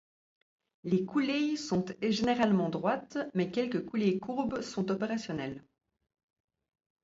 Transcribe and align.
Les 0.83 1.05
coulées 1.05 1.55
sont 1.57 1.85
généralement 2.01 2.69
droites, 2.69 3.19
mais 3.35 3.51
quelques 3.51 3.85
coulées 3.85 4.17
courbes 4.17 4.61
sont 4.61 4.89
opérationnelles. 4.89 5.63